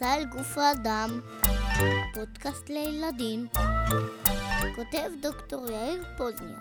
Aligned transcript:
מסע 0.00 0.14
אל 0.14 0.24
גוף 0.24 0.58
האדם, 0.58 1.20
פודקאסט 2.14 2.68
לילדים, 2.68 3.48
כותב 4.74 5.10
דוקטור 5.22 5.66
יאיר 5.70 6.04
פוזניה, 6.16 6.58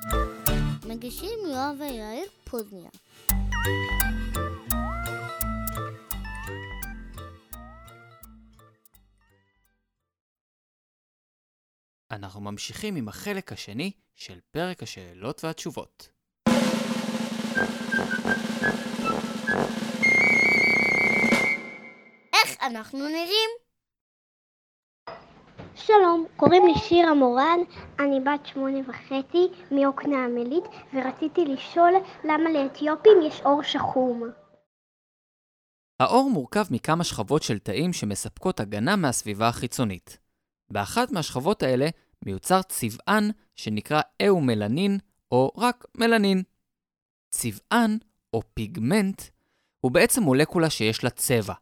מגישים 0.88 1.39
יואב 1.46 1.75
ויאיר 1.79 2.25
פוזניה. 2.43 2.89
אנחנו 12.11 12.42
ממשיכים 12.42 12.96
עם 12.96 13.07
החלק 13.07 13.51
השני 13.51 13.92
של 14.15 14.39
פרק 14.51 14.83
השאלות 14.83 15.43
והתשובות. 15.43 16.18
אנחנו 22.69 23.00
נראים? 23.00 23.50
שלום, 25.75 26.25
קוראים 26.36 26.68
לי 26.68 26.73
שירה 26.79 27.14
מורן, 27.14 27.60
אני 28.00 28.19
בת 28.19 28.46
שמונה 28.46 28.79
וחצי 28.87 29.47
מיוקנעם 29.71 30.37
עילית 30.37 30.64
ורציתי 30.93 31.46
לשאול 31.46 31.93
למה 32.23 32.50
לאתיופים 32.50 33.17
יש 33.27 33.41
עור 33.41 33.63
שחום. 33.63 34.23
העור 36.00 36.30
מורכב 36.30 36.66
מכמה 36.72 37.03
שכבות 37.03 37.44
של 37.44 37.59
תאים 37.59 37.94
שמספקות 37.94 38.59
הגנה 38.59 38.95
מהסביבה 38.95 39.47
החיצונית. 39.47 40.17
באחת 40.72 41.11
מהשכבות 41.11 41.63
האלה 41.63 41.88
מיוצר 42.25 42.61
צבען 42.61 43.31
שנקרא 43.55 44.02
אאומלנין 44.27 44.97
או 45.31 45.52
רק 45.58 45.86
מלנין. 45.97 46.44
צבען 47.30 47.97
או 48.33 48.41
פיגמנט 48.53 49.22
הוא 49.81 49.91
בעצם 49.91 50.23
מולקולה 50.23 50.69
שיש 50.69 51.03
לה 51.03 51.09
צבע. 51.09 51.53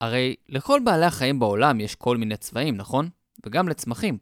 הרי 0.00 0.36
לכל 0.48 0.80
בעלי 0.84 1.06
החיים 1.06 1.38
בעולם 1.38 1.80
יש 1.80 1.94
כל 1.94 2.16
מיני 2.16 2.36
צבעים, 2.36 2.76
נכון? 2.76 3.08
וגם 3.46 3.68
לצמחים. 3.68 4.18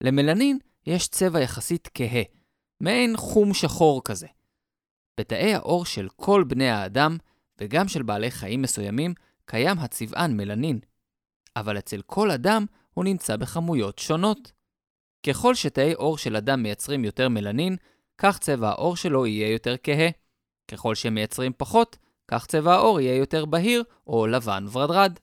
למלנין 0.00 0.58
יש 0.86 1.08
צבע 1.08 1.40
יחסית 1.40 1.88
כהה, 1.94 2.22
מעין 2.80 3.16
חום 3.16 3.54
שחור 3.54 4.04
כזה. 4.04 4.26
בתאי 5.20 5.54
העור 5.54 5.84
של 5.84 6.08
כל 6.16 6.44
בני 6.48 6.68
האדם, 6.70 7.16
וגם 7.60 7.88
של 7.88 8.02
בעלי 8.02 8.30
חיים 8.30 8.62
מסוימים, 8.62 9.14
קיים 9.44 9.78
הצבען 9.78 10.36
מלנין. 10.36 10.80
אבל 11.56 11.78
אצל 11.78 12.02
כל 12.02 12.30
אדם 12.30 12.66
הוא 12.94 13.04
נמצא 13.04 13.36
בכמויות 13.36 13.98
שונות. 13.98 14.52
ככל 15.26 15.54
שתאי 15.54 15.92
עור 15.92 16.18
של 16.18 16.36
אדם 16.36 16.62
מייצרים 16.62 17.04
יותר 17.04 17.28
מלנין, 17.28 17.76
כך 18.18 18.38
צבע 18.38 18.68
העור 18.68 18.96
שלו 18.96 19.26
יהיה 19.26 19.52
יותר 19.52 19.74
כהה. 19.82 20.08
ככל 20.70 20.94
שהם 20.94 21.14
מייצרים 21.14 21.52
פחות, 21.56 21.96
כך 22.30 22.46
צבע 22.46 22.74
העור 22.74 23.00
יהיה 23.00 23.16
יותר 23.16 23.44
בהיר 23.44 23.84
או 24.06 24.26
לבן 24.26 24.64
ורדרד. 24.72 25.18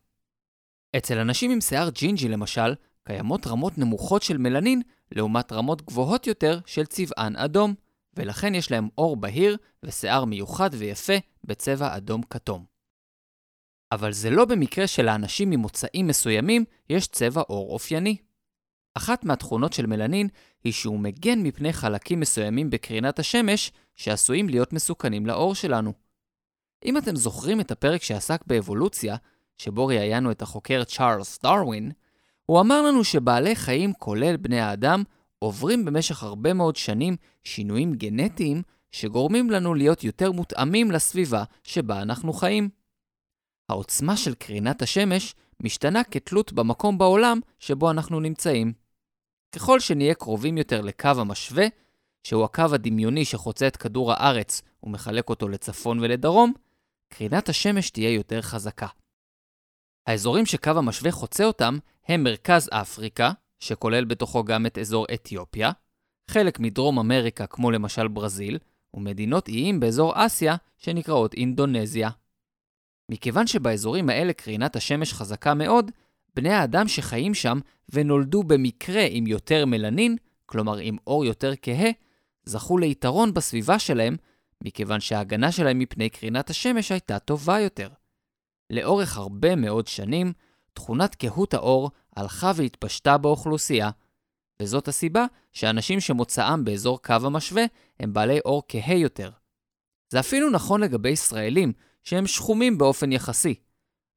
אצל 0.97 1.19
אנשים 1.19 1.51
עם 1.51 1.61
שיער 1.61 1.89
ג'ינג'י 1.89 2.27
למשל, 2.27 2.75
קיימות 3.03 3.47
רמות 3.47 3.77
נמוכות 3.77 4.23
של 4.23 4.37
מלנין 4.37 4.81
לעומת 5.11 5.51
רמות 5.51 5.81
גבוהות 5.81 6.27
יותר 6.27 6.59
של 6.65 6.85
צבען 6.85 7.35
אדום, 7.35 7.73
ולכן 8.13 8.55
יש 8.55 8.71
להם 8.71 8.89
עור 8.95 9.17
בהיר 9.17 9.57
ושיער 9.83 10.25
מיוחד 10.25 10.69
ויפה 10.73 11.13
בצבע 11.43 11.97
אדום 11.97 12.21
כתום. 12.29 12.65
אבל 13.91 14.11
זה 14.11 14.29
לא 14.29 14.45
במקרה 14.45 14.87
שלאנשים 14.87 15.49
ממוצאים 15.49 16.07
מסוימים 16.07 16.65
יש 16.89 17.07
צבע 17.07 17.41
עור 17.41 17.73
אופייני. 17.73 18.17
אחת 18.93 19.23
מהתכונות 19.23 19.73
של 19.73 19.85
מלנין 19.85 20.27
היא 20.63 20.73
שהוא 20.73 20.99
מגן 20.99 21.43
מפני 21.43 21.73
חלקים 21.73 22.19
מסוימים 22.19 22.69
בקרינת 22.69 23.19
השמש 23.19 23.71
שעשויים 23.95 24.49
להיות 24.49 24.73
מסוכנים 24.73 25.25
לעור 25.25 25.55
שלנו. 25.55 26.06
אם 26.85 26.97
אתם 26.97 27.15
זוכרים 27.15 27.59
את 27.59 27.71
הפרק 27.71 28.03
שעסק 28.03 28.41
באבולוציה, 28.47 29.15
שבו 29.57 29.87
ראיינו 29.87 30.31
את 30.31 30.41
החוקר 30.41 30.83
צ'ארלס 30.83 31.39
דרווין, 31.43 31.91
הוא 32.45 32.61
אמר 32.61 32.81
לנו 32.81 33.03
שבעלי 33.03 33.55
חיים, 33.55 33.93
כולל 33.93 34.37
בני 34.37 34.59
האדם, 34.59 35.03
עוברים 35.39 35.85
במשך 35.85 36.23
הרבה 36.23 36.53
מאוד 36.53 36.75
שנים 36.75 37.15
שינויים 37.43 37.93
גנטיים 37.93 38.61
שגורמים 38.91 39.49
לנו 39.49 39.73
להיות 39.73 40.03
יותר 40.03 40.31
מותאמים 40.31 40.91
לסביבה 40.91 41.43
שבה 41.63 42.01
אנחנו 42.01 42.33
חיים. 42.33 42.69
העוצמה 43.69 44.17
של 44.17 44.33
קרינת 44.33 44.81
השמש 44.81 45.35
משתנה 45.63 46.03
כתלות 46.03 46.53
במקום 46.53 46.97
בעולם 46.97 47.39
שבו 47.59 47.91
אנחנו 47.91 48.19
נמצאים. 48.19 48.73
ככל 49.51 49.79
שנהיה 49.79 50.13
קרובים 50.13 50.57
יותר 50.57 50.81
לקו 50.81 51.09
המשווה, 51.17 51.67
שהוא 52.23 52.43
הקו 52.43 52.65
הדמיוני 52.73 53.25
שחוצה 53.25 53.67
את 53.67 53.77
כדור 53.77 54.11
הארץ 54.11 54.61
ומחלק 54.83 55.29
אותו 55.29 55.49
לצפון 55.49 55.99
ולדרום, 55.99 56.53
קרינת 57.09 57.49
השמש 57.49 57.89
תהיה 57.89 58.13
יותר 58.13 58.41
חזקה. 58.41 58.87
האזורים 60.07 60.45
שקו 60.45 60.69
המשווה 60.69 61.11
חוצה 61.11 61.43
אותם 61.43 61.77
הם 62.07 62.23
מרכז 62.23 62.69
אפריקה, 62.71 63.31
שכולל 63.59 64.05
בתוכו 64.05 64.43
גם 64.43 64.65
את 64.65 64.77
אזור 64.77 65.05
אתיופיה, 65.13 65.71
חלק 66.31 66.59
מדרום 66.59 66.99
אמריקה 66.99 67.47
כמו 67.47 67.71
למשל 67.71 68.07
ברזיל, 68.07 68.59
ומדינות 68.93 69.47
איים 69.47 69.79
באזור 69.79 70.13
אסיה 70.15 70.55
שנקראות 70.77 71.33
אינדונזיה. 71.33 72.09
מכיוון 73.11 73.47
שבאזורים 73.47 74.09
האלה 74.09 74.33
קרינת 74.33 74.75
השמש 74.75 75.13
חזקה 75.13 75.53
מאוד, 75.53 75.91
בני 76.35 76.53
האדם 76.53 76.87
שחיים 76.87 77.33
שם 77.33 77.59
ונולדו 77.89 78.43
במקרה 78.43 79.05
עם 79.09 79.27
יותר 79.27 79.65
מלנין, 79.65 80.15
כלומר 80.45 80.77
עם 80.77 80.97
אור 81.07 81.25
יותר 81.25 81.53
כהה, 81.61 81.89
זכו 82.45 82.77
ליתרון 82.77 83.33
בסביבה 83.33 83.79
שלהם, 83.79 84.15
מכיוון 84.63 84.99
שההגנה 84.99 85.51
שלהם 85.51 85.79
מפני 85.79 86.09
קרינת 86.09 86.49
השמש 86.49 86.91
הייתה 86.91 87.19
טובה 87.19 87.59
יותר. 87.59 87.89
לאורך 88.69 89.17
הרבה 89.17 89.55
מאוד 89.55 89.87
שנים, 89.87 90.33
תכונת 90.73 91.15
כהות 91.19 91.53
האור 91.53 91.91
הלכה 92.15 92.51
והתפשטה 92.55 93.17
באוכלוסייה, 93.17 93.89
וזאת 94.61 94.87
הסיבה 94.87 95.25
שאנשים 95.53 95.99
שמוצאם 95.99 96.65
באזור 96.65 97.01
קו 97.01 97.13
המשווה 97.23 97.63
הם 97.99 98.13
בעלי 98.13 98.39
אור 98.45 98.63
כהה 98.67 98.95
יותר. 98.95 99.31
זה 100.09 100.19
אפילו 100.19 100.49
נכון 100.49 100.81
לגבי 100.81 101.09
ישראלים, 101.09 101.73
שהם 102.03 102.27
שחומים 102.27 102.77
באופן 102.77 103.11
יחסי. 103.11 103.55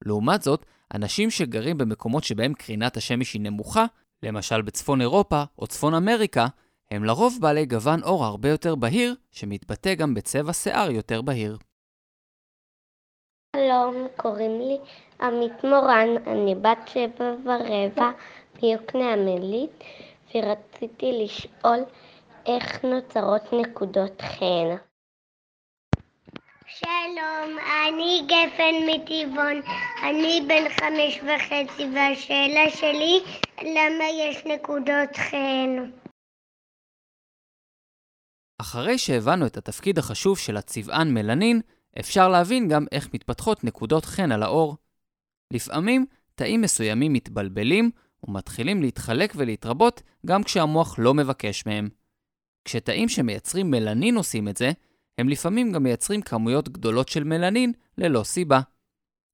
לעומת 0.05 0.43
זאת, 0.43 0.67
אנשים 0.95 1.31
שגרים 1.31 1.79
במקומות 1.79 2.25
שבהם 2.25 2.55
קרינת 2.55 2.97
השמש 2.97 3.35
היא 3.35 3.43
נמוכה, 3.43 3.85
למשל 4.23 4.63
בצפון 4.63 5.01
אירופה 5.01 5.45
או 5.59 5.67
צפון 5.67 5.95
אמריקה, 5.95 6.47
הם 6.91 7.05
לרוב 7.05 7.39
בעלי 7.41 7.67
גוון 7.67 8.03
עור 8.03 8.25
הרבה 8.25 8.49
יותר 8.49 8.75
בהיר, 8.75 9.15
שמתבטא 9.31 9.95
גם 9.95 10.15
בצבע 10.15 10.53
שיער 10.53 10.91
יותר 10.91 11.23
בהיר. 11.23 11.57
שלום, 13.57 14.09
קוראים 14.17 14.61
לי 14.61 14.79
עמית 15.21 15.65
מורן, 15.65 16.09
אני 16.27 16.55
בת 16.55 16.89
שבע 16.89 17.35
ורבע 17.45 18.11
מיוקנעם 18.63 19.27
עילית 19.27 19.85
ורציתי 20.35 21.25
לשאול 21.25 21.79
איך 22.47 22.85
נוצרות 22.85 23.53
נקודות 23.53 24.23
חן. 24.23 24.77
שלום, 26.67 27.59
אני 27.89 28.23
גפן 28.27 28.75
מטבעון, 28.87 29.61
אני 30.03 30.41
בן 30.49 30.69
חמש 30.69 31.21
וחצי 31.21 31.87
והשאלה 31.95 32.71
שלי 32.71 33.21
למה 33.63 34.05
יש 34.05 34.47
נקודות 34.47 35.17
חן? 35.17 35.91
אחרי 38.61 38.99
שהבנו 38.99 39.47
את 39.47 39.57
התפקיד 39.57 39.99
החשוב 39.99 40.39
של 40.39 40.57
הצבען 40.57 41.15
מלנין, 41.15 41.61
אפשר 42.01 42.29
להבין 42.29 42.69
גם 42.69 42.87
איך 42.93 43.09
מתפתחות 43.15 43.65
נקודות 43.65 44.05
חן 44.05 44.33
על 44.33 44.43
העור. 44.43 44.77
לפעמים 45.53 46.07
תאים 46.35 46.61
מסוימים 46.61 47.13
מתבלבלים 47.13 47.91
ומתחילים 48.25 48.83
להתחלק 48.83 49.33
ולהתרבות 49.37 50.03
גם 50.27 50.43
כשהמוח 50.43 50.99
לא 50.99 51.15
מבקש 51.15 51.67
מהם. 51.67 51.89
כשתאים 52.65 53.09
שמייצרים 53.09 53.71
מלנין 53.71 54.17
עושים 54.17 54.49
את 54.49 54.57
זה, 54.57 54.73
הם 55.19 55.29
לפעמים 55.29 55.73
גם 55.73 55.83
מייצרים 55.83 56.23
כמויות 56.23 56.69
גדולות 56.69 57.09
של 57.09 57.25
מלנין 57.25 57.73
ללא 57.99 58.23
סיבה. 58.23 58.61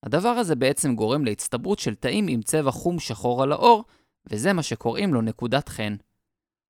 הדבר 0.02 0.29
הזה 0.29 0.55
בעצם 0.55 0.94
גורם 0.94 1.25
להצטברות 1.25 1.79
של 1.79 1.94
תאים 1.94 2.29
עם 2.29 2.43
צבע 2.43 2.70
חום 2.70 2.99
שחור 2.99 3.43
על 3.43 3.52
העור, 3.52 3.84
וזה 4.31 4.52
מה 4.52 4.62
שקוראים 4.62 5.14
לו 5.14 5.22
נקודת 5.22 5.69
חן. 5.69 5.96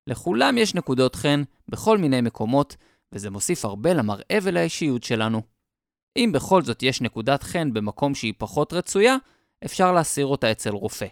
לכולם 0.07 0.57
יש 0.57 0.75
נקודות 0.75 1.15
חן 1.15 1.43
בכל 1.69 1.97
מיני 1.97 2.21
מקומות, 2.21 2.75
וזה 3.11 3.29
מוסיף 3.29 3.65
הרבה 3.65 3.93
למראה 3.93 4.37
ולאישיות 4.43 5.03
שלנו. 5.03 5.41
אם 6.17 6.31
בכל 6.33 6.61
זאת 6.61 6.83
יש 6.83 7.01
נקודת 7.01 7.43
חן 7.43 7.73
במקום 7.73 8.15
שהיא 8.15 8.33
פחות 8.37 8.73
רצויה, 8.73 9.15
אפשר 9.65 9.91
להסיר 9.91 10.25
אותה 10.25 10.51
אצל 10.51 10.69
רופא. 10.69 11.07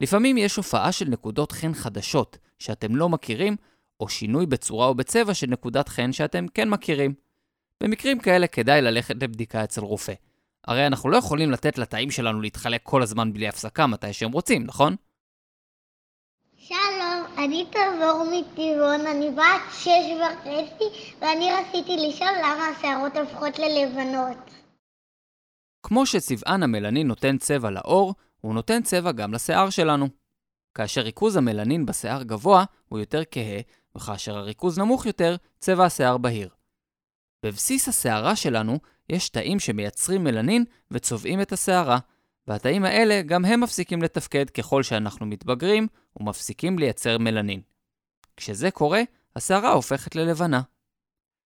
לפעמים 0.00 0.38
יש 0.38 0.56
הופעה 0.56 0.92
של 0.92 1.08
נקודות 1.08 1.52
חן 1.52 1.74
חדשות 1.74 2.38
שאתם 2.58 2.96
לא 2.96 3.08
מכירים, 3.08 3.56
או 4.00 4.08
שינוי 4.08 4.46
בצורה 4.46 4.86
או 4.86 4.94
בצבע 4.94 5.34
של 5.34 5.46
נקודת 5.46 5.88
חן 5.88 6.12
שאתם 6.12 6.46
כן 6.54 6.68
מכירים. 6.68 7.14
במקרים 7.82 8.18
כאלה 8.18 8.46
כדאי 8.46 8.82
ללכת 8.82 9.22
לבדיקה 9.22 9.64
אצל 9.64 9.80
רופא. 9.80 10.14
הרי 10.64 10.86
אנחנו 10.86 11.10
לא 11.10 11.16
יכולים 11.16 11.50
לתת 11.50 11.78
לתאים 11.78 12.10
שלנו 12.10 12.40
להתחלק 12.40 12.80
כל 12.82 13.02
הזמן 13.02 13.32
בלי 13.32 13.48
הפסקה 13.48 13.86
מתי 13.86 14.12
שהם 14.12 14.32
רוצים, 14.32 14.64
נכון? 14.64 14.96
אני 17.38 17.64
תבור 17.70 18.24
מטבעון, 18.32 19.06
אני 19.06 19.30
בת 19.30 19.72
שש 19.72 20.06
וחצי 20.20 21.14
ואני 21.20 21.48
רציתי 21.52 21.96
לשאול 21.96 22.30
למה 22.38 22.66
השערות 22.66 23.16
הופכות 23.16 23.58
ללבנות. 23.58 24.50
כמו 25.82 26.06
שצבען 26.06 26.62
המלנין 26.62 27.06
נותן 27.06 27.38
צבע 27.38 27.70
לעור, 27.70 28.14
הוא 28.40 28.54
נותן 28.54 28.82
צבע 28.82 29.12
גם 29.12 29.34
לשיער 29.34 29.70
שלנו. 29.70 30.08
כאשר 30.74 31.00
ריכוז 31.00 31.36
המלנין 31.36 31.86
בשיער 31.86 32.22
גבוה, 32.22 32.64
הוא 32.88 32.98
יותר 32.98 33.22
כהה, 33.30 33.60
וכאשר 33.96 34.36
הריכוז 34.36 34.78
נמוך 34.78 35.06
יותר, 35.06 35.36
צבע 35.58 35.84
השיער 35.84 36.18
בהיר. 36.18 36.48
בבסיס 37.46 37.88
השערה 37.88 38.36
שלנו 38.36 38.78
יש 39.08 39.28
תאים 39.28 39.60
שמייצרים 39.60 40.24
מלנין 40.24 40.64
וצובעים 40.90 41.40
את 41.40 41.52
השערה, 41.52 41.98
והתאים 42.48 42.84
האלה 42.84 43.22
גם 43.22 43.44
הם 43.44 43.60
מפסיקים 43.60 44.02
לתפקד 44.02 44.50
ככל 44.50 44.82
שאנחנו 44.82 45.26
מתבגרים 45.26 45.88
ומפסיקים 46.16 46.78
לייצר 46.78 47.18
מלנין. 47.18 47.60
כשזה 48.36 48.70
קורה, 48.70 49.02
השערה 49.36 49.72
הופכת 49.72 50.16
ללבנה. 50.16 50.60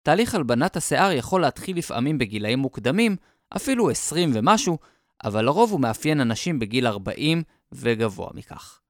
תהליך 0.02 0.34
הלבנת 0.34 0.76
השיער 0.76 1.12
יכול 1.12 1.40
להתחיל 1.40 1.78
לפעמים 1.78 2.18
בגילאים 2.18 2.58
מוקדמים, 2.58 3.16
אפילו 3.56 3.90
20 3.90 4.30
ומשהו, 4.34 4.78
אבל 5.24 5.44
לרוב 5.44 5.72
הוא 5.72 5.80
מאפיין 5.80 6.20
אנשים 6.20 6.58
בגיל 6.58 6.86
40 6.86 7.42
וגבוה 7.72 8.28
מכך. 8.34 8.80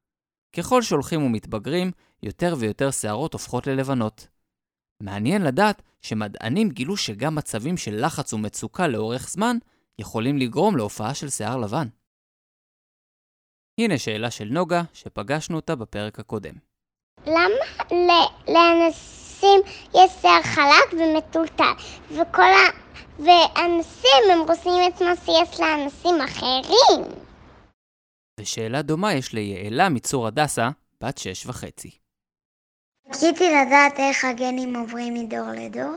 ככל 0.57 0.83
שהולכים 0.83 1.23
ומתבגרים, 1.23 1.91
יותר 2.23 2.55
ויותר 2.59 2.91
שערות 2.91 3.33
הופכות 3.33 3.67
ללבנות. 3.67 4.29
מעניין 5.01 5.43
לדעת 5.43 5.83
שמדענים 6.03 6.69
גילו 6.71 6.97
שגם 6.97 7.35
מצבים 7.35 7.77
של 7.77 8.05
לחץ 8.05 8.33
ומצוקה 8.33 8.89
לאורך 8.89 9.29
זמן 9.31 9.57
יכולים 9.99 10.39
לגרום 10.39 10.77
להופעה 10.77 11.15
של 11.15 11.29
שיער 11.29 11.57
לבן. 11.57 11.89
הנה 13.81 13.99
שאלה 13.99 14.31
של 14.31 14.45
נוגה, 14.45 14.83
שפגשנו 14.93 15.57
אותה 15.57 15.77
בפרק 15.77 16.19
הקודם. 16.19 16.55
למה 17.27 18.27
לאנסים 18.49 19.61
יש 19.95 20.11
שיער 20.21 20.43
חלק 20.43 20.93
ומטולטל, 20.93 21.73
וכל 22.11 22.43
ה... 22.43 22.89
ואנסים 23.19 24.23
הם 24.33 24.39
עושים 24.49 24.73
את 24.89 25.03
מה 25.03 25.17
שיש 25.17 25.61
לאנסים 25.61 26.15
אחרים? 26.25 27.25
ושאלה 28.41 28.83
דומה 28.83 29.15
יש 29.15 29.33
ליעלה 29.33 29.89
מצור 29.89 30.27
הדסה, 30.27 30.69
בת 31.01 31.19
שש 31.19 31.47
וחצי. 31.47 31.99
רציתי 33.19 33.45
לדעת 33.45 33.99
איך 33.99 34.25
הגנים 34.25 34.77
עוברים 34.77 35.15
מדור 35.15 35.49
לדור, 35.57 35.95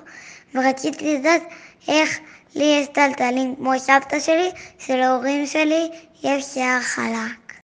ורציתי 0.56 1.18
לדעת 1.18 1.41
איך 1.88 2.19
לי 2.56 2.63
יש 2.63 2.88
טלטלים 2.88 3.56
כמו 3.56 3.79
סבתא 3.79 4.19
שלי, 4.19 4.51
שלהורים 4.79 5.45
שלי 5.45 5.89
יש 6.23 6.45
שיער 6.45 6.81
חלק. 6.81 7.62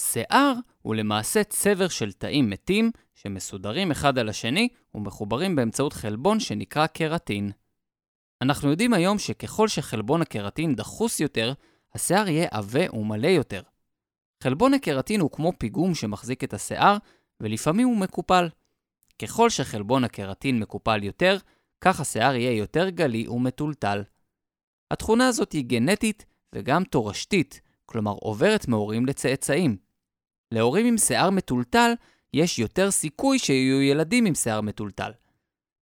שיער 0.00 0.52
הוא 0.82 0.94
למעשה 0.94 1.44
צבר 1.44 1.88
של 1.88 2.12
תאים 2.12 2.50
מתים 2.50 2.90
שמסודרים 3.14 3.90
אחד 3.90 4.18
על 4.18 4.28
השני 4.28 4.68
ומחוברים 4.94 5.56
באמצעות 5.56 5.92
חלבון 5.92 6.40
שנקרא 6.40 6.86
קרטין. 6.86 7.50
אנחנו 8.42 8.70
יודעים 8.70 8.94
היום 8.94 9.18
שככל 9.18 9.68
שחלבון 9.68 10.22
הקרטין 10.22 10.74
דחוס 10.74 11.20
יותר, 11.20 11.52
השיער 11.94 12.28
יהיה 12.28 12.48
עבה 12.50 12.92
ומלא 12.92 13.28
יותר. 13.28 13.62
חלבון 14.42 14.74
הקרטין 14.74 15.20
הוא 15.20 15.30
כמו 15.30 15.52
פיגום 15.58 15.94
שמחזיק 15.94 16.44
את 16.44 16.54
השיער, 16.54 16.96
ולפעמים 17.40 17.88
הוא 17.88 17.96
מקופל. 17.96 18.48
ככל 19.22 19.50
שחלבון 19.50 20.04
הקרטין 20.04 20.60
מקופל 20.60 21.02
יותר, 21.02 21.36
כך 21.80 22.00
השיער 22.00 22.34
יהיה 22.34 22.52
יותר 22.52 22.88
גלי 22.88 23.28
ומטולטל. 23.28 24.02
התכונה 24.90 25.28
הזאת 25.28 25.52
היא 25.52 25.64
גנטית 25.64 26.24
וגם 26.54 26.84
תורשתית, 26.84 27.60
כלומר 27.86 28.12
עוברת 28.12 28.68
מהורים 28.68 29.06
לצאצאים. 29.06 29.76
להורים 30.54 30.86
עם 30.86 30.98
שיער 30.98 31.30
מטולטל, 31.30 31.92
יש 32.34 32.58
יותר 32.58 32.90
סיכוי 32.90 33.38
שיהיו 33.38 33.82
ילדים 33.82 34.26
עם 34.26 34.34
שיער 34.34 34.60
מטולטל. 34.60 35.12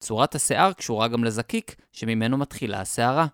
צורת 0.02 0.34
השיער 0.34 0.72
קשורה 0.72 1.08
גם 1.08 1.24
לזקיק, 1.24 1.76
שממנו 1.92 2.38
מתחילה 2.38 2.80
השערה. 2.80 3.26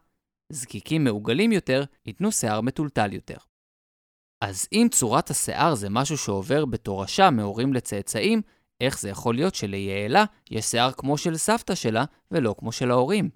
זקיקים 0.52 1.04
מעוגלים 1.04 1.52
יותר 1.52 1.84
ייתנו 2.06 2.32
שיער 2.32 2.60
מטולטל 2.60 3.12
יותר. 3.12 3.36
אז 4.40 4.68
אם 4.72 4.86
צורת 4.90 5.30
השיער 5.30 5.74
זה 5.74 5.90
משהו 5.90 6.18
שעובר 6.18 6.64
בתורשה 6.64 7.30
מהורים 7.30 7.72
לצאצאים, 7.72 8.42
איך 8.80 9.00
זה 9.00 9.08
יכול 9.08 9.34
להיות 9.34 9.54
שליעלה 9.54 10.24
יש 10.50 10.64
שיער 10.64 10.92
כמו 10.92 11.18
של 11.18 11.36
סבתא 11.36 11.74
שלה 11.74 12.04
ולא 12.30 12.54
כמו 12.58 12.72
של 12.72 12.90
ההורים? 12.90 13.30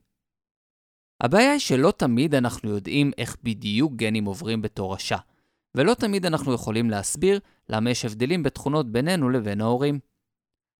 הבעיה 1.23 1.53
היא 1.53 1.61
שלא 1.61 1.91
תמיד 1.91 2.35
אנחנו 2.35 2.71
יודעים 2.71 3.11
איך 3.19 3.37
בדיוק 3.43 3.93
גנים 3.97 4.25
עוברים 4.25 4.63
בתורשה, 4.63 5.17
ולא 5.77 5.95
תמיד 5.95 6.27
אנחנו 6.27 6.53
יכולים 6.55 6.91
להסביר 6.91 7.41
למה 7.69 7.91
יש 7.91 8.05
הבדלים 8.05 8.43
בתכונות 8.43 8.93
בינינו 8.93 9.31
לבין 9.31 9.61
ההורים. 9.61 9.99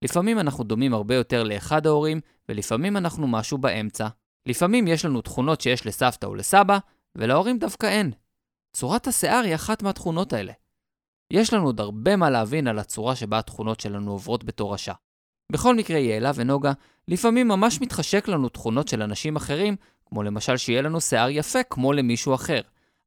לפעמים 0.05 0.39
אנחנו 0.39 0.65
דומים 0.65 0.95
הרבה 0.95 1.15
יותר 1.15 1.43
לאחד 1.43 1.87
ההורים, 1.87 2.21
ולפעמים 2.49 2.97
אנחנו 2.97 3.27
משהו 3.27 3.59
באמצע. 3.59 4.09
לפעמים 4.47 4.89
יש 4.89 5.05
לנו 5.05 5.23
תכונות 5.23 5.61
שיש 5.61 5.87
לסבתא 5.87 6.27
או 6.27 6.35
לסבא, 6.35 6.79
ולהורים 7.15 7.59
דווקא 7.59 7.87
אין. 7.87 8.13
צורת 8.77 9.07
השיער 9.07 9.43
היא 9.45 9.55
אחת 9.55 9.83
מהתכונות 9.83 10.33
האלה. 10.33 10.53
יש 11.33 11.53
לנו 11.53 11.67
עוד 11.67 11.81
הרבה 11.81 12.17
מה 12.17 12.31
להבין 12.31 12.67
על 12.67 12.79
הצורה 12.79 13.17
שבה 13.17 13.39
התכונות 13.39 13.81
שלנו 13.81 14.13
עוברות 14.13 14.45
בתורשה. 14.45 14.93
בכל 15.53 15.75
מקרה, 15.77 15.99
יעלה 15.99 16.31
ונוגה, 16.35 16.73
לפעמים 17.09 17.49
ממש 17.49 17.81
מתחשק 17.81 18.29
לנו 18.29 18.49
תכונות 18.49 18.89
של 18.89 19.03
אנשים 19.03 19.37
אחרים, 19.37 19.77
כמו 20.07 20.23
למשל 20.23 20.57
שיהיה 20.57 20.83
לנו 20.83 21.01
שיער 21.01 21.31
יפה 21.31 21.63
כמו 21.63 21.93
למישהו 21.93 22.35
אחר. 22.35 22.61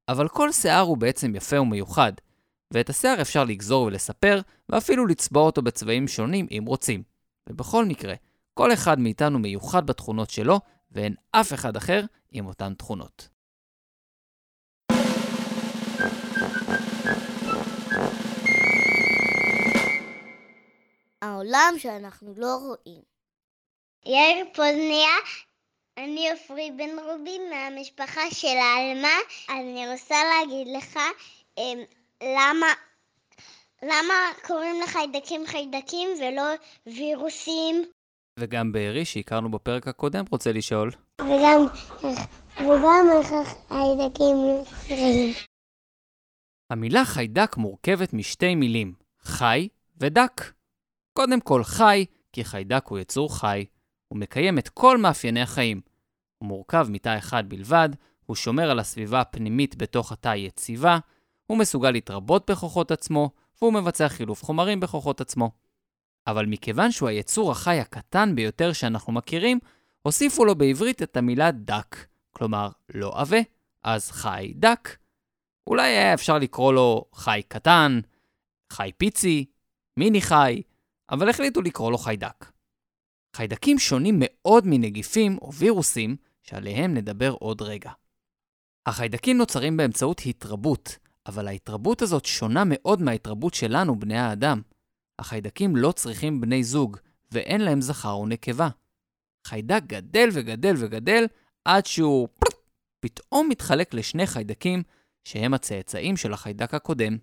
אבל 0.10 0.28
כל 0.28 0.52
שיער 0.52 0.82
הוא 0.82 0.98
בעצם 0.98 1.36
יפה 1.36 1.62
ומיוחד, 1.62 2.14
ואת 2.74 2.90
השיער 2.90 3.22
אפשר 3.22 3.44
לגזור 3.44 3.84
ולספר, 3.84 4.42
ואפילו 4.70 5.08
לצבוע 5.08 5.44
אותו 5.44 5.62
בצבעים 5.62 6.08
שונים 6.08 6.48
אם 6.52 6.64
רוצים. 6.68 7.04
ובכל 7.50 7.86
מקרה, 7.86 8.14
כל 8.54 8.74
אחד 8.74 9.00
מאיתנו 9.00 9.40
מיוחד 9.40 9.88
בתכונות 9.88 10.30
שלו, 10.30 10.60
ואין 10.92 11.16
אף 11.32 11.54
אחד 11.54 11.76
אחר 11.76 12.06
עם 12.32 12.46
אותן 12.46 12.74
תכונות. 12.74 13.35
העולם 21.26 21.74
שאנחנו 21.78 22.34
לא 22.38 22.56
רואים. 22.56 23.02
יאיר 24.06 24.46
פוזניה, 24.54 25.16
אני 25.98 26.30
עפרי 26.30 26.72
בן 26.78 27.00
רובי 27.00 27.38
מהמשפחה 27.50 28.22
של 28.32 28.58
העלמה. 28.58 29.18
אני 29.50 29.92
רוצה 29.92 30.16
להגיד 30.24 30.68
לך 30.78 31.00
אמ, 31.58 31.80
למה, 32.24 32.68
למה 33.84 34.14
קוראים 34.48 34.82
לחיידקים 34.84 35.42
חיידקים 35.48 36.10
ולא 36.20 36.44
וירוסים. 36.86 37.86
וגם 38.40 38.72
בארי, 38.72 39.06
שהכרנו 39.06 39.52
בפרק 39.52 39.88
הקודם, 39.88 40.26
רוצה 40.32 40.52
לשאול. 40.52 40.92
וגם, 41.22 41.66
וגם 42.60 43.08
איך 43.18 43.32
החיידקים 43.32 44.36
נקראים. 44.62 45.34
המילה 46.70 47.06
חיידק 47.06 47.58
מורכבת 47.58 48.14
משתי 48.14 48.56
מילים, 48.56 48.94
חי 49.22 49.68
ודק. 49.98 50.42
קודם 51.18 51.42
כל 51.42 51.64
חי, 51.64 52.06
כי 52.34 52.44
חיידק 52.44 52.86
הוא 52.88 53.00
יצור 53.00 53.38
חי. 53.38 53.66
הוא 54.08 54.20
מקיים 54.20 54.60
את 54.60 54.70
כל 54.70 54.98
מאפייני 54.98 55.42
החיים. 55.42 55.82
הוא 56.38 56.48
מורכב 56.48 56.88
מתא 56.90 57.18
אחד 57.18 57.50
בלבד, 57.50 57.90
הוא 58.26 58.36
שומר 58.36 58.72
על 58.72 58.80
הסביבה 58.80 59.22
הפנימית 59.22 59.76
בתוך 59.76 60.12
התא 60.12 60.36
יציבה, 60.36 60.98
הוא 61.48 61.58
מסוגל 61.58 61.92
להתרבות 61.92 62.52
בכוחות 62.52 62.92
עצמו, 62.92 63.30
והוא 63.62 63.74
מבצע 63.74 64.10
חילוף 64.10 64.44
חומרים 64.44 64.80
בכוחות 64.80 65.22
עצמו. 65.22 65.52
אבל 66.28 66.46
מכיוון 66.46 66.92
שהוא 66.92 67.10
היצור 67.10 67.52
החי 67.52 67.80
הקטן 67.80 68.36
ביותר 68.36 68.74
שאנחנו 68.74 69.14
מכירים, 69.14 69.60
הוסיפו 70.02 70.46
לו 70.46 70.56
בעברית 70.56 71.02
את 71.02 71.18
המילה 71.18 71.52
דק, 71.52 72.06
כלומר 72.32 72.70
לא 72.94 73.12
עבה, 73.16 73.40
אז 73.84 74.12
חי 74.12 74.54
דק. 74.56 74.98
אולי 75.68 75.88
היה 75.88 76.14
אפשר 76.14 76.38
לקרוא 76.38 76.74
לו 76.74 77.06
חי 77.14 77.42
קטן, 77.48 78.00
חי 78.74 78.92
פיצי, 78.98 79.46
מיני 79.98 80.22
חי, 80.22 80.62
אבל 81.10 81.30
החליטו 81.30 81.62
לקרוא 81.62 81.92
לו 81.92 81.98
חיידק. 81.98 82.52
חיידקים 83.36 83.80
שונים 83.80 84.16
מאוד 84.20 84.64
מנגיפים 84.68 85.38
או 85.42 85.54
וירוסים, 85.54 86.16
שעליהם 86.44 86.94
נדבר 86.94 87.32
עוד 87.32 87.62
רגע. 87.62 87.92
החיידקים 88.86 89.38
נוצרים 89.38 89.78
באמצעות 89.78 90.22
התרבות, 90.26 90.98
אבל 91.26 91.48
ההתרבות 91.48 92.02
הזאת 92.02 92.26
שונה 92.26 92.64
מאוד 92.66 93.02
מההתרבות 93.02 93.54
שלנו, 93.54 94.00
בני 94.00 94.18
האדם. 94.18 94.62
החיידקים 95.20 95.76
לא 95.76 95.92
צריכים 95.92 96.42
בני 96.42 96.64
זוג, 96.64 96.98
ואין 97.32 97.62
להם 97.62 97.82
זכר 97.82 98.12
או 98.12 98.28
נקבה. 98.28 98.70
חיידק 99.48 99.82
גדל 99.88 100.30
וגדל 100.34 100.74
וגדל, 100.78 101.26
עד 101.66 101.86
שהוא 101.86 102.28
פתאום 103.00 103.50
מתחלק 103.50 103.94
לשני 103.94 104.28
חיידקים, 104.28 104.84
שהם 105.24 105.54
הצאצאים 105.54 106.18
של 106.18 106.34
החיידק 106.34 106.74
הקודם. 106.74 107.18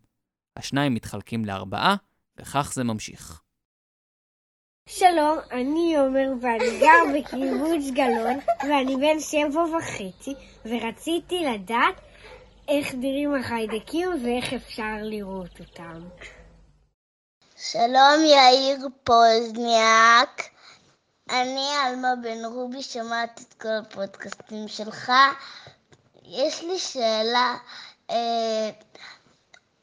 השניים 0.56 0.94
מתחלקים 0.94 1.44
לארבעה, 1.44 1.96
וכך 2.40 2.72
זה 2.74 2.84
ממשיך. 2.84 3.42
שלום, 4.88 5.38
אני 5.50 5.96
עומר 5.96 6.28
ואני 6.40 6.80
גר 6.80 7.02
בקיבוץ 7.14 7.90
גלאון 7.90 8.38
ואני 8.62 8.96
בן 8.96 9.20
שבע 9.20 9.62
וחצי 9.62 10.34
ורציתי 10.64 11.44
לדעת 11.44 11.94
איך 12.68 12.94
נראים 12.94 13.34
החיידקים 13.34 14.08
ואיך 14.24 14.52
אפשר 14.52 14.94
לראות 15.00 15.60
אותם. 15.60 16.00
שלום 17.56 18.24
יאיר 18.24 18.86
פוזניאק, 19.04 20.48
אני 21.30 21.68
עלמה 21.84 22.14
בן 22.22 22.44
רובי, 22.44 22.82
שומעת 22.82 23.40
את 23.40 23.54
כל 23.54 23.68
הפודקאסטים 23.68 24.68
שלך 24.68 25.12
יש 26.22 26.62
לי 26.62 26.78
שאלה 26.78 27.56
אה, 28.10 28.70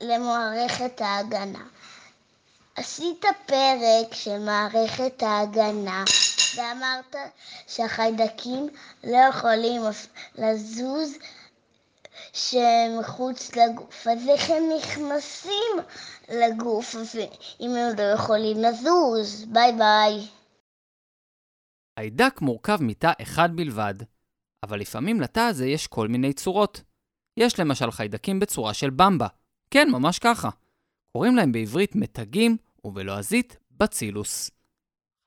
למערכת 0.01 1.01
ההגנה. 1.01 1.63
עשית 2.79 3.25
פרק 3.45 4.13
של 4.13 4.39
מערכת 4.39 5.23
ההגנה 5.23 6.03
ואמרת 6.55 7.15
שהחיידקים 7.67 8.67
לא 9.03 9.17
יכולים 9.29 9.81
לזוז 10.35 11.17
שהם 12.33 12.99
מחוץ 12.99 13.55
לגוף, 13.55 14.07
אז 14.07 14.29
איך 14.29 14.49
הם 14.49 14.63
נכנסים 14.77 15.75
לגוף 16.29 16.95
אם 17.59 17.69
הם 17.75 17.95
לא 17.97 18.03
יכולים 18.03 18.57
לזוז? 18.57 19.45
ביי 19.45 19.71
ביי. 19.73 20.27
חיידק 21.99 22.41
מורכב 22.41 22.77
מתא 22.81 23.11
אחד 23.21 23.49
בלבד, 23.55 23.93
אבל 24.65 24.79
לפעמים 24.79 25.21
לתא 25.21 25.39
הזה 25.39 25.67
יש 25.67 25.87
כל 25.87 26.07
מיני 26.07 26.33
צורות. 26.33 26.81
יש 27.37 27.59
למשל 27.59 27.91
חיידקים 27.91 28.39
בצורה 28.39 28.73
של 28.73 28.89
במבה. 28.89 29.27
כן, 29.71 29.89
ממש 29.91 30.19
ככה. 30.19 30.49
קוראים 31.11 31.35
להם 31.35 31.51
בעברית 31.51 31.95
מתגים, 31.95 32.57
ובלועזית 32.83 33.57
בצילוס. 33.71 34.51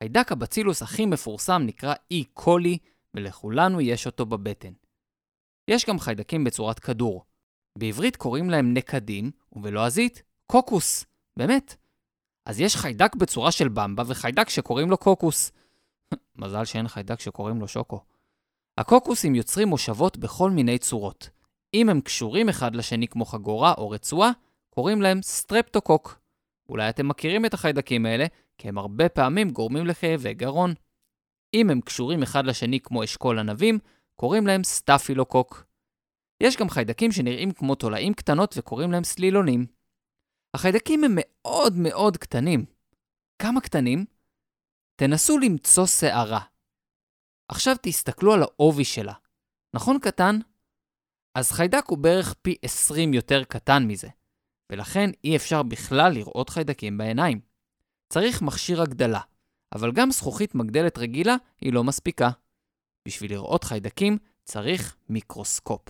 חיידק 0.02 0.32
הבצילוס 0.32 0.82
הכי 0.82 1.06
מפורסם 1.06 1.62
נקרא 1.66 1.94
אי 2.10 2.24
e. 2.26 2.30
קולי, 2.34 2.78
ולכולנו 3.14 3.80
יש 3.80 4.06
אותו 4.06 4.26
בבטן. 4.26 4.72
יש 5.68 5.86
גם 5.86 5.98
חיידקים 5.98 6.44
בצורת 6.44 6.78
כדור. 6.78 7.24
בעברית 7.78 8.16
קוראים 8.16 8.50
להם 8.50 8.74
נקדים, 8.74 9.30
ובלועזית 9.52 10.22
קוקוס. 10.46 11.06
באמת. 11.36 11.76
אז 12.46 12.60
יש 12.60 12.76
חיידק 12.76 13.14
בצורה 13.14 13.52
של 13.52 13.68
במבה 13.68 14.02
וחיידק 14.06 14.48
שקוראים 14.48 14.90
לו 14.90 14.98
קוקוס. 14.98 15.52
מזל 16.36 16.64
שאין 16.64 16.88
חיידק 16.88 17.20
שקוראים 17.20 17.60
לו 17.60 17.68
שוקו. 17.68 18.00
הקוקוסים 18.78 19.34
יוצרים 19.34 19.68
מושבות 19.68 20.16
בכל 20.16 20.50
מיני 20.50 20.78
צורות. 20.78 21.30
אם 21.74 21.88
הם 21.88 22.00
קשורים 22.00 22.48
אחד 22.48 22.76
לשני 22.76 23.08
כמו 23.08 23.24
חגורה 23.24 23.74
או 23.78 23.90
רצועה, 23.90 24.30
קוראים 24.70 25.02
להם 25.02 25.22
סטרפטוקוק. 25.22 26.21
אולי 26.68 26.88
אתם 26.88 27.08
מכירים 27.08 27.46
את 27.46 27.54
החיידקים 27.54 28.06
האלה, 28.06 28.26
כי 28.58 28.68
הם 28.68 28.78
הרבה 28.78 29.08
פעמים 29.08 29.50
גורמים 29.50 29.86
לכאבי 29.86 30.34
גרון. 30.34 30.74
אם 31.54 31.70
הם 31.70 31.80
קשורים 31.80 32.22
אחד 32.22 32.46
לשני 32.46 32.80
כמו 32.80 33.04
אשכול 33.04 33.38
ענבים, 33.38 33.78
קוראים 34.16 34.46
להם 34.46 34.64
סטאפילוקוק. 34.64 35.64
יש 36.42 36.56
גם 36.56 36.68
חיידקים 36.68 37.12
שנראים 37.12 37.52
כמו 37.52 37.74
תולעים 37.74 38.14
קטנות 38.14 38.54
וקוראים 38.58 38.92
להם 38.92 39.04
סלילונים. 39.04 39.66
החיידקים 40.54 41.04
הם 41.04 41.12
מאוד 41.14 41.72
מאוד 41.76 42.16
קטנים. 42.16 42.64
כמה 43.42 43.60
קטנים? 43.60 44.04
תנסו 44.96 45.38
למצוא 45.38 45.86
שערה. 45.86 46.40
עכשיו 47.48 47.76
תסתכלו 47.82 48.32
על 48.32 48.42
העובי 48.42 48.84
שלה. 48.84 49.12
נכון 49.74 49.98
קטן? 49.98 50.38
אז 51.34 51.52
חיידק 51.52 51.84
הוא 51.86 51.98
בערך 51.98 52.34
פי 52.42 52.56
20 52.62 53.14
יותר 53.14 53.44
קטן 53.44 53.82
מזה, 53.86 54.08
ולכן 54.72 55.10
אי 55.24 55.36
אפשר 55.36 55.62
בכלל 55.62 56.12
לראות 56.12 56.48
חיידקים 56.48 56.98
בעיניים. 56.98 57.40
צריך 58.08 58.42
מכשיר 58.42 58.82
הגדלה, 58.82 59.20
אבל 59.74 59.92
גם 59.92 60.10
זכוכית 60.10 60.54
מגדלת 60.54 60.98
רגילה 60.98 61.36
היא 61.60 61.72
לא 61.72 61.84
מספיקה. 61.84 62.30
בשביל 63.08 63.30
לראות 63.32 63.64
חיידקים 63.64 64.18
צריך 64.44 64.96
מיקרוסקופ. 65.08 65.88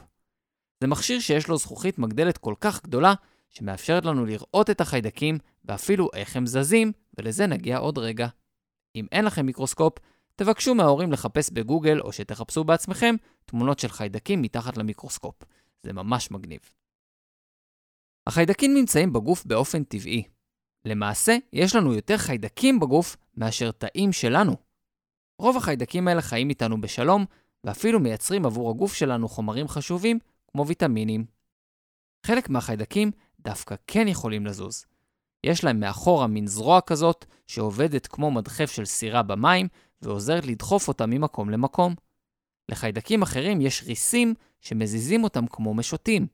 זה 0.81 0.87
מכשיר 0.87 1.21
שיש 1.21 1.49
לו 1.49 1.57
זכוכית 1.57 1.99
מגדלת 1.99 2.39
כל 2.39 2.55
כך 2.61 2.83
גדולה, 2.83 3.15
שמאפשרת 3.51 4.05
לנו 4.05 4.27
לראות 4.27 4.71
את 4.71 4.81
החיידקים 4.81 5.39
ואפילו 5.65 6.09
איך 6.15 6.37
הם 6.37 6.47
זזים, 6.47 6.93
ולזה 7.19 7.47
נגיע 7.47 7.79
עוד 7.79 7.99
רגע. 7.99 8.29
אם 8.97 9.07
אין 9.13 9.25
לכם 9.25 9.47
מיקרוסקופ, 9.47 9.99
תבקשו 10.37 10.75
מההורים 10.75 11.13
לחפש 11.13 11.51
בגוגל 11.51 12.01
או 12.01 12.13
שתחפשו 12.13 12.65
בעצמכם 12.65 13.15
תמונות 13.45 13.79
של 13.79 13.89
חיידקים 13.89 14.43
מתחת 14.43 14.77
למיקרוסקופ. 14.77 15.35
זה 15.83 15.93
ממש 15.93 16.31
מגניב. 16.31 16.61
החיידקים 18.27 18.75
נמצאים 18.75 19.13
בגוף 19.13 19.45
באופן 19.45 19.85
טבעי. 19.85 20.23
למעשה, 20.85 21.37
יש 21.53 21.77
לנו 21.77 21.95
יותר 21.95 22.17
חיידקים 22.17 22.81
בגוף 22.81 23.17
מאשר 23.37 23.71
תאים 23.71 24.13
שלנו. 24.13 24.57
רוב 25.39 25.57
החיידקים 25.57 26.09
האלה 26.09 26.23
חיים 26.23 26.49
איתנו 26.49 26.81
בשלום, 26.81 27.25
ואפילו 27.65 28.01
מייצרים 28.01 28.47
עבור 28.47 28.71
הגוף 28.71 28.95
שלנו 28.95 29.29
חומרים 29.29 29.69
חשובים, 29.69 30.19
כמו 30.53 30.67
ויטמינים. 30.67 31.25
חלק 32.27 32.49
מהחיידקים 32.49 33.11
דווקא 33.41 33.75
כן 33.87 34.09
יכולים 34.09 34.47
לזוז. 34.47 34.85
יש 35.47 35.65
להם 35.65 35.81
מאחורה 35.81 36.27
מין 36.27 36.47
זרוע 36.47 36.81
כזאת, 36.81 37.25
שעובדת 37.47 38.07
כמו 38.07 38.31
מדחף 38.31 38.71
של 38.71 38.85
סירה 38.85 39.23
במים, 39.23 39.69
ועוזרת 40.03 40.47
לדחוף 40.47 40.89
אותם 40.89 41.11
ממקום 41.11 41.51
למקום. 41.51 41.95
לחיידקים 42.69 43.23
אחרים 43.23 43.61
יש 43.61 43.83
ריסים 43.83 44.35
שמזיזים 44.61 45.25
אותם 45.25 45.47
כמו 45.47 45.75
משוטים. 45.75 46.27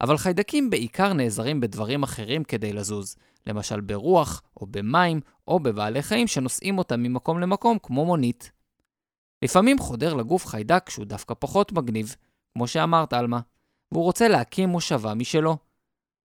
אבל 0.00 0.16
חיידקים 0.16 0.70
בעיקר 0.70 1.12
נעזרים 1.12 1.60
בדברים 1.60 2.02
אחרים 2.02 2.44
כדי 2.44 2.72
לזוז, 2.72 3.16
למשל 3.46 3.80
ברוח, 3.80 4.42
או 4.56 4.66
במים, 4.66 5.20
או 5.48 5.60
בבעלי 5.60 6.02
חיים 6.02 6.26
שנושאים 6.26 6.78
אותם 6.78 7.02
ממקום 7.02 7.40
למקום 7.40 7.78
כמו 7.82 8.04
מונית. 8.04 8.52
לפעמים 9.42 9.78
חודר 9.78 10.14
לגוף 10.14 10.46
חיידק 10.46 10.90
שהוא 10.90 11.04
דווקא 11.04 11.34
פחות 11.38 11.72
מגניב, 11.72 12.16
כמו 12.54 12.66
שאמרת, 12.66 13.12
עלמה, 13.12 13.40
והוא 13.92 14.04
רוצה 14.04 14.28
להקים 14.28 14.68
מושבה 14.68 15.14
משלו. 15.14 15.56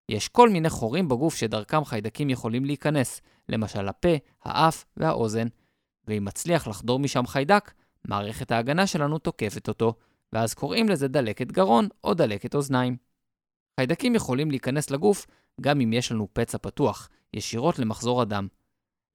יש 0.09 0.27
כל 0.27 0.49
מיני 0.49 0.69
חורים 0.69 1.07
בגוף 1.07 1.35
שדרכם 1.35 1.85
חיידקים 1.85 2.29
יכולים 2.29 2.65
להיכנס, 2.65 3.21
למשל 3.49 3.87
הפה, 3.87 4.09
האף 4.43 4.85
והאוזן, 4.97 5.47
ואם 6.07 6.25
מצליח 6.25 6.67
לחדור 6.67 6.99
משם 6.99 7.27
חיידק, 7.27 7.71
מערכת 8.07 8.51
ההגנה 8.51 8.87
שלנו 8.87 9.19
תוקפת 9.19 9.67
אותו, 9.67 9.93
ואז 10.33 10.53
קוראים 10.53 10.89
לזה 10.89 11.07
דלקת 11.07 11.51
גרון 11.51 11.87
או 12.03 12.13
דלקת 12.13 12.55
אוזניים. 12.55 13.12
חיידקים 13.79 14.15
יכולים 14.15 14.51
להיכנס 14.51 14.91
לגוף 14.91 15.27
גם 15.61 15.81
אם 15.81 15.93
יש 15.93 16.11
לנו 16.11 16.27
פצע 16.33 16.57
פתוח, 16.57 17.09
ישירות 17.33 17.79
למחזור 17.79 18.21
הדם. 18.21 18.47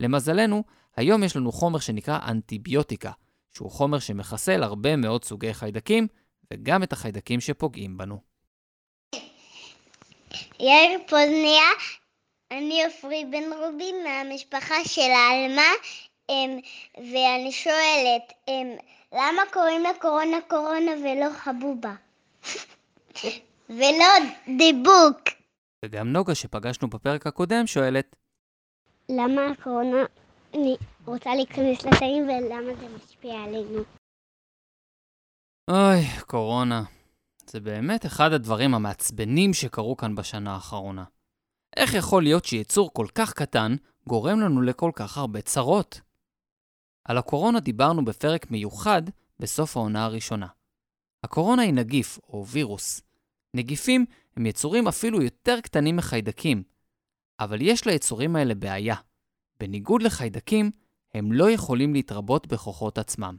למזלנו, 0.00 0.64
היום 0.96 1.22
יש 1.24 1.36
לנו 1.36 1.52
חומר 1.52 1.78
שנקרא 1.78 2.18
אנטיביוטיקה, 2.28 3.10
שהוא 3.54 3.70
חומר 3.70 3.98
שמחסל 3.98 4.62
הרבה 4.62 4.96
מאוד 4.96 5.24
סוגי 5.24 5.54
חיידקים, 5.54 6.06
וגם 6.52 6.82
את 6.82 6.92
החיידקים 6.92 7.40
שפוגעים 7.40 7.98
בנו. 7.98 8.18
יאיר 10.60 10.98
פוזניה, 11.08 11.68
אני 12.50 12.84
עופרי 12.84 13.24
בן 13.24 13.52
רובי 13.52 13.92
מהמשפחה 14.04 14.84
של 14.84 15.10
העלמה, 15.10 15.72
ואני 16.96 17.52
שואלת, 17.52 18.32
למה 19.12 19.42
קוראים 19.52 19.82
לקורונה 19.84 20.38
קורונה 20.48 20.90
ולא 20.90 21.32
חבובה? 21.32 21.94
ולא 23.68 24.06
דיבוק. 24.58 25.20
וגם 25.84 26.12
נוגה 26.12 26.34
שפגשנו 26.34 26.90
בפרק 26.90 27.26
הקודם 27.26 27.66
שואלת, 27.66 28.16
למה 29.08 29.46
הקורונה 29.46 30.04
רוצה 31.04 31.34
להיכנס 31.34 31.84
לתאים 31.84 32.28
ולמה 32.28 32.74
זה 32.80 32.88
משפיע 32.96 33.34
עלינו? 33.34 33.82
אוי, 35.70 36.20
קורונה. 36.26 36.82
זה 37.46 37.60
באמת 37.60 38.06
אחד 38.06 38.32
הדברים 38.32 38.74
המעצבנים 38.74 39.54
שקרו 39.54 39.96
כאן 39.96 40.14
בשנה 40.14 40.54
האחרונה. 40.54 41.04
איך 41.76 41.94
יכול 41.94 42.22
להיות 42.22 42.44
שיצור 42.44 42.90
כל 42.92 43.06
כך 43.14 43.32
קטן 43.32 43.76
גורם 44.06 44.40
לנו 44.40 44.62
לכל 44.62 44.90
כך 44.94 45.18
הרבה 45.18 45.42
צרות? 45.42 46.00
על 47.04 47.18
הקורונה 47.18 47.60
דיברנו 47.60 48.04
בפרק 48.04 48.50
מיוחד 48.50 49.02
בסוף 49.40 49.76
העונה 49.76 50.04
הראשונה. 50.04 50.46
הקורונה 51.24 51.62
היא 51.62 51.74
נגיף, 51.74 52.18
או 52.28 52.46
וירוס. 52.46 53.07
נגיפים 53.54 54.04
הם 54.36 54.46
יצורים 54.46 54.88
אפילו 54.88 55.22
יותר 55.22 55.60
קטנים 55.60 55.96
מחיידקים, 55.96 56.62
אבל 57.40 57.62
יש 57.62 57.86
ליצורים 57.86 58.36
האלה 58.36 58.54
בעיה. 58.54 58.96
בניגוד 59.60 60.02
לחיידקים, 60.02 60.70
הם 61.14 61.32
לא 61.32 61.50
יכולים 61.50 61.92
להתרבות 61.92 62.46
בכוחות 62.46 62.98
עצמם. 62.98 63.36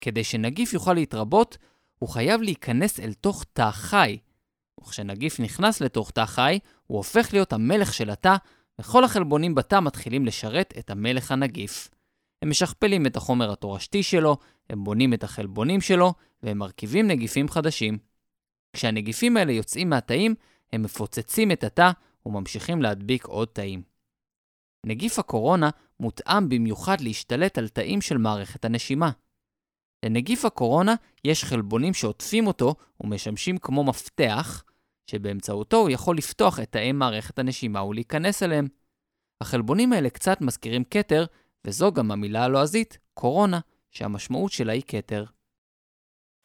כדי 0.00 0.24
שנגיף 0.24 0.72
יוכל 0.72 0.92
להתרבות, 0.92 1.58
הוא 1.98 2.08
חייב 2.08 2.42
להיכנס 2.42 3.00
אל 3.00 3.12
תוך 3.12 3.44
תא 3.52 3.70
חי. 3.70 4.18
וכשנגיף 4.80 5.40
נכנס 5.40 5.80
לתוך 5.80 6.10
תא 6.10 6.24
חי, 6.24 6.58
הוא 6.86 6.96
הופך 6.96 7.32
להיות 7.32 7.52
המלך 7.52 7.94
של 7.94 8.10
התא, 8.10 8.36
וכל 8.80 9.04
החלבונים 9.04 9.54
בתא 9.54 9.80
מתחילים 9.80 10.26
לשרת 10.26 10.74
את 10.78 10.90
המלך 10.90 11.32
הנגיף. 11.32 11.88
הם 12.42 12.50
משכפלים 12.50 13.06
את 13.06 13.16
החומר 13.16 13.52
התורשתי 13.52 14.02
שלו, 14.02 14.36
הם 14.70 14.84
בונים 14.84 15.14
את 15.14 15.24
החלבונים 15.24 15.80
שלו, 15.80 16.14
והם 16.42 16.58
מרכיבים 16.58 17.06
נגיפים 17.08 17.48
חדשים. 17.48 17.98
כשהנגיפים 18.72 19.36
האלה 19.36 19.52
יוצאים 19.52 19.90
מהתאים, 19.90 20.34
הם 20.72 20.82
מפוצצים 20.82 21.52
את 21.52 21.64
התא 21.64 21.90
וממשיכים 22.26 22.82
להדביק 22.82 23.24
עוד 23.24 23.48
תאים. 23.48 23.82
נגיף 24.86 25.18
הקורונה 25.18 25.70
מותאם 26.00 26.48
במיוחד 26.48 27.00
להשתלט 27.00 27.58
על 27.58 27.68
תאים 27.68 28.00
של 28.00 28.18
מערכת 28.18 28.64
הנשימה. 28.64 29.10
לנגיף 30.04 30.44
הקורונה 30.44 30.94
יש 31.24 31.44
חלבונים 31.44 31.94
שעוטפים 31.94 32.46
אותו 32.46 32.74
ומשמשים 33.00 33.58
כמו 33.58 33.84
מפתח, 33.84 34.64
שבאמצעותו 35.10 35.76
הוא 35.76 35.90
יכול 35.90 36.16
לפתוח 36.16 36.60
את 36.60 36.72
תאי 36.72 36.92
מערכת 36.92 37.38
הנשימה 37.38 37.84
ולהיכנס 37.84 38.42
אליהם. 38.42 38.68
החלבונים 39.40 39.92
האלה 39.92 40.10
קצת 40.10 40.40
מזכירים 40.40 40.84
כתר, 40.84 41.24
וזו 41.66 41.92
גם 41.92 42.10
המילה 42.10 42.44
הלועזית, 42.44 42.98
קורונה, 43.14 43.60
שהמשמעות 43.90 44.52
שלה 44.52 44.72
היא 44.72 44.82
כתר. 44.86 45.24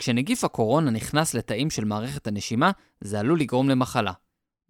כשנגיף 0.03 0.43
הקורונה 0.43 0.91
נכנס 0.91 1.33
לתאים 1.33 1.69
של 1.69 1.85
מערכת 1.85 2.27
הנשימה, 2.27 2.71
זה 3.01 3.19
עלול 3.19 3.39
לגרום 3.39 3.69
למחלה. 3.69 4.11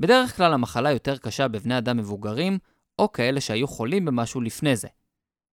בדרך 0.01 0.37
כלל 0.37 0.53
המחלה 0.53 0.91
יותר 0.91 1.17
קשה 1.17 1.47
בבני 1.47 1.77
אדם 1.77 1.97
מבוגרים, 1.97 2.57
או 2.99 3.11
כאלה 3.11 3.41
שהיו 3.41 3.67
חולים 3.67 4.05
במשהו 4.05 4.41
לפני 4.41 4.75
זה. 4.75 4.87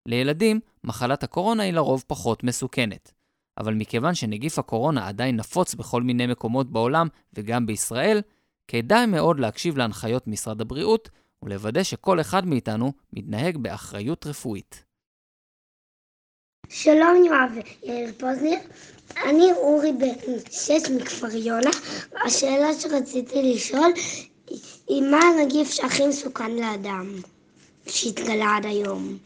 לילדים, 0.07 0.61
מחלת 0.85 1.23
הקורונה 1.23 1.63
היא 1.63 1.73
לרוב 1.73 2.05
פחות 2.07 2.45
מסוכנת. 2.45 3.13
אבל 3.59 3.75
מכיוון 3.75 4.15
שנגיף 4.15 4.59
הקורונה 4.59 5.09
עדיין 5.09 5.37
נפוץ 5.37 5.75
בכל 5.75 6.03
מיני 6.03 6.27
מקומות 6.27 6.73
בעולם 6.73 7.09
וגם 7.35 7.67
בישראל, 7.67 8.21
כדאי 8.69 9.07
מאוד 9.07 9.41
להקשיב 9.41 9.79
להנחיות 9.79 10.27
משרד 10.27 10.61
הבריאות 10.61 11.11
ולוודא 11.43 11.83
שכל 11.83 12.21
אחד 12.21 12.47
מאיתנו 12.47 12.93
מתנהג 13.13 13.57
באחריות 13.57 14.27
רפואית. 14.27 14.85
שלום 16.73 17.25
יואב 17.27 17.51
יאיר 17.83 18.13
פוזניר, 18.19 18.59
אני 19.25 19.53
אורי 19.53 19.93
בן 19.93 20.39
שש 20.51 20.91
מכפר 20.97 21.37
יונה. 21.37 21.71
השאלה 22.27 22.75
שרציתי 22.81 23.55
לשאול 23.55 23.93
היא 24.89 25.03
מה 25.11 25.19
הנגיף 25.19 25.71
שהכי 25.71 26.07
מסוכן 26.07 26.51
לאדם 26.51 27.15
שהתגלה 27.87 28.57
עד 28.57 28.67
היום? 28.67 29.19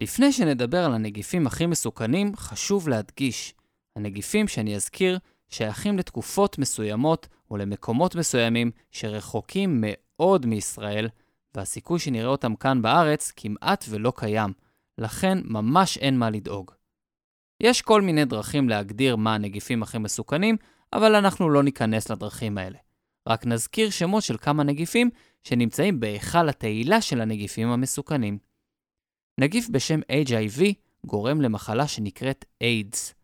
לפני 0.00 0.32
שנדבר 0.32 0.84
על 0.84 0.94
הנגיפים 0.94 1.46
הכי 1.46 1.66
מסוכנים, 1.66 2.36
חשוב 2.36 2.88
להדגיש, 2.88 3.54
הנגיפים 3.96 4.48
שאני 4.48 4.76
אזכיר 4.76 5.18
שייכים 5.48 5.98
לתקופות 5.98 6.58
מסוימות 6.58 7.26
ולמקומות 7.50 8.14
מסוימים 8.14 8.70
שרחוקים 8.90 9.78
מאוד 9.80 10.46
מישראל, 10.46 11.08
והסיכוי 11.54 11.98
שנראה 11.98 12.28
אותם 12.28 12.56
כאן 12.56 12.82
בארץ 12.82 13.32
כמעט 13.36 13.84
ולא 13.88 14.12
קיים, 14.16 14.52
לכן 14.98 15.38
ממש 15.44 15.98
אין 15.98 16.18
מה 16.18 16.30
לדאוג. 16.30 16.70
יש 17.60 17.82
כל 17.82 18.02
מיני 18.02 18.24
דרכים 18.24 18.68
להגדיר 18.68 19.16
מה 19.16 19.34
הנגיפים 19.34 19.82
הכי 19.82 19.98
מסוכנים, 19.98 20.56
אבל 20.92 21.14
אנחנו 21.14 21.50
לא 21.50 21.62
ניכנס 21.62 22.10
לדרכים 22.10 22.58
האלה. 22.58 22.78
רק 23.28 23.46
נזכיר 23.46 23.90
שמות 23.90 24.22
של 24.22 24.38
כמה 24.38 24.62
נגיפים 24.62 25.10
שנמצאים 25.44 26.00
בהיכל 26.00 26.48
התהילה 26.48 27.00
של 27.00 27.20
הנגיפים 27.20 27.68
המסוכנים. 27.68 28.38
נגיף 29.40 29.68
בשם 29.68 30.00
HIV 30.00 30.62
גורם 31.06 31.40
למחלה 31.40 31.88
שנקראת 31.88 32.44
איידס. 32.60 33.14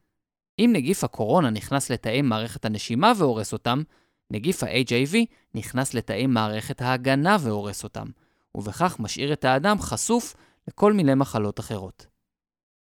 אם 0.58 0.70
נגיף 0.72 1.04
הקורונה 1.04 1.50
נכנס 1.50 1.90
לתאי 1.90 2.22
מערכת 2.22 2.64
הנשימה 2.64 3.12
והורס 3.18 3.52
אותם, 3.52 3.82
נגיף 4.30 4.62
ה-HIV 4.62 5.16
נכנס 5.54 5.94
לתאי 5.94 6.26
מערכת 6.26 6.82
ההגנה 6.82 7.36
והורס 7.40 7.84
אותם, 7.84 8.06
ובכך 8.54 8.96
משאיר 9.00 9.32
את 9.32 9.44
האדם 9.44 9.80
חשוף 9.80 10.34
לכל 10.68 10.92
מיני 10.92 11.14
מחלות 11.14 11.60
אחרות. 11.60 12.06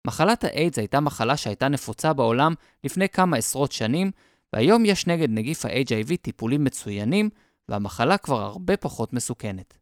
מחלת 0.07 0.43
האיידס 0.43 0.77
הייתה 0.79 0.99
מחלה 0.99 1.37
שהייתה 1.37 1.67
נפוצה 1.67 2.13
בעולם 2.13 2.53
לפני 2.83 3.09
כמה 3.09 3.37
עשרות 3.37 3.71
שנים, 3.71 4.11
והיום 4.53 4.85
יש 4.85 5.07
נגד 5.07 5.29
נגיף 5.29 5.65
ה-HIV 5.65 6.17
טיפולים 6.21 6.63
מצוינים, 6.63 7.29
והמחלה 7.69 8.17
כבר 8.17 8.41
הרבה 8.41 8.77
פחות 8.77 9.13
מסוכנת. 9.13 9.77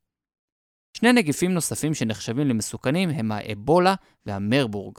שני 0.97 1.13
נגיפים 1.13 1.53
נוספים 1.53 1.93
שנחשבים 1.93 2.47
למסוכנים 2.47 3.09
הם 3.09 3.31
האבולה 3.31 3.95
והמרבורג. 4.25 4.97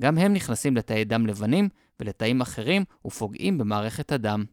גם 0.00 0.18
הם 0.18 0.32
נכנסים 0.32 0.76
לתאי 0.76 1.04
דם 1.04 1.26
לבנים 1.26 1.68
ולתאים 2.00 2.40
אחרים 2.40 2.84
ופוגעים 3.06 3.58
במערכת 3.58 4.12
הדם. 4.12 4.44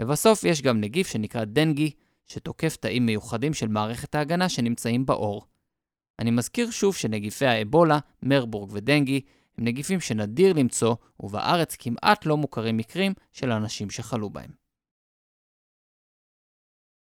לבסוף 0.00 0.44
יש 0.44 0.62
גם 0.62 0.80
נגיף 0.80 1.06
שנקרא 1.08 1.44
דנגי, 1.44 1.90
שתוקף 2.26 2.76
תאים 2.76 3.06
מיוחדים 3.06 3.54
של 3.54 3.68
מערכת 3.68 4.14
ההגנה 4.14 4.48
שנמצאים 4.48 5.06
בעור. 5.06 5.46
אני 6.18 6.30
מזכיר 6.30 6.70
שוב 6.70 6.96
שנגיפי 6.96 7.46
האבולה, 7.46 7.98
מרבורג 8.22 8.72
ודנגי 8.72 9.20
הם 9.58 9.64
נגיפים 9.64 10.00
שנדיר 10.00 10.52
למצוא, 10.52 10.96
ובארץ 11.20 11.76
כמעט 11.76 12.26
לא 12.26 12.36
מוכרים 12.36 12.76
מקרים 12.76 13.12
של 13.32 13.50
אנשים 13.50 13.90
שחלו 13.90 14.30
בהם. 14.30 14.50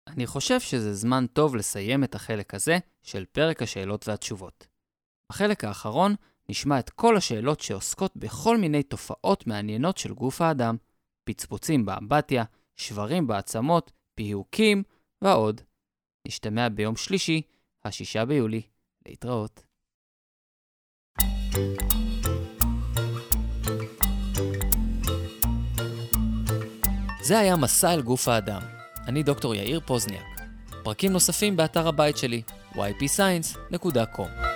אני 0.07 0.27
חושב 0.27 0.61
שזה 0.61 0.95
זמן 0.95 1.27
טוב 1.33 1.57
לסיים 1.57 2.05
את 2.05 2.15
החלק 2.15 2.55
הזה 2.55 2.79
של 3.03 3.25
פרק 3.25 3.63
השאלות 3.63 4.09
והתשובות. 4.09 4.67
בחלק 5.33 5.65
האחרון 5.65 6.15
נשמע 6.49 6.79
את 6.79 6.91
כל 6.91 7.17
השאלות 7.17 7.61
שעוסקות 7.61 8.17
בכל 8.17 8.57
מיני 8.57 8.83
תופעות 8.83 9.47
מעניינות 9.47 9.99
של 9.99 10.15
גוף 10.15 10.41
האדם, 10.41 10.77
פצפוצים 11.25 11.87
באמבטיה, 11.87 12.45
שברים 12.77 13.27
בעצמות, 13.27 13.93
פיהוקים 14.15 14.83
ועוד. 15.23 15.61
נשתמע 16.29 16.69
ביום 16.69 16.97
שלישי, 16.97 17.43
השישה 17.85 18.25
ביולי. 18.25 18.63
להתראות. 19.07 19.63
זה 27.23 27.39
היה 27.39 27.57
מסע 27.57 27.95
אל 27.95 28.03
גוף 28.03 28.29
האדם. 28.29 28.61
אני 29.07 29.23
דוקטור 29.23 29.55
יאיר 29.55 29.81
פוזניאק. 29.87 30.41
פרקים 30.85 31.13
נוספים 31.13 31.57
באתר 31.57 31.89
הבית 31.89 32.17
שלי, 32.17 32.43
ypscience.com. 32.73 34.50